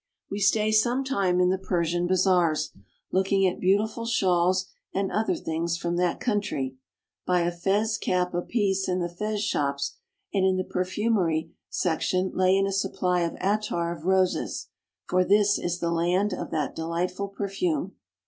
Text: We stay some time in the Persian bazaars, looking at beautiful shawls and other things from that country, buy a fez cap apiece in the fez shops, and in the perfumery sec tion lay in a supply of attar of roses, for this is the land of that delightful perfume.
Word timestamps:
We 0.31 0.39
stay 0.39 0.71
some 0.71 1.03
time 1.03 1.39
in 1.39 1.51
the 1.51 1.59
Persian 1.59 2.07
bazaars, 2.07 2.71
looking 3.11 3.45
at 3.45 3.59
beautiful 3.59 4.07
shawls 4.07 4.65
and 4.95 5.11
other 5.11 5.35
things 5.35 5.77
from 5.77 5.95
that 5.97 6.19
country, 6.19 6.75
buy 7.27 7.41
a 7.41 7.51
fez 7.51 7.99
cap 7.99 8.33
apiece 8.33 8.89
in 8.89 8.99
the 8.99 9.07
fez 9.07 9.43
shops, 9.43 9.97
and 10.33 10.43
in 10.43 10.57
the 10.57 10.63
perfumery 10.63 11.51
sec 11.69 12.01
tion 12.01 12.31
lay 12.33 12.57
in 12.57 12.65
a 12.65 12.71
supply 12.71 13.19
of 13.19 13.35
attar 13.39 13.91
of 13.95 14.05
roses, 14.05 14.69
for 15.07 15.23
this 15.23 15.59
is 15.59 15.77
the 15.77 15.91
land 15.91 16.33
of 16.33 16.49
that 16.49 16.75
delightful 16.75 17.27
perfume. 17.27 17.93